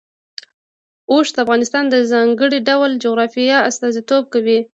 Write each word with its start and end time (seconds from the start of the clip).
اوښ 1.11 1.27
د 1.35 1.37
افغانستان 1.45 1.83
د 1.89 1.95
ځانګړي 2.11 2.59
ډول 2.69 2.91
جغرافیه 3.03 3.57
استازیتوب 3.69 4.23
کوي. 4.33 4.59